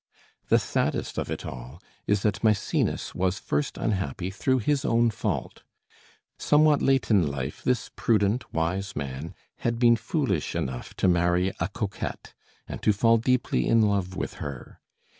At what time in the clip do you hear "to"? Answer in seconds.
10.95-11.07, 12.81-12.91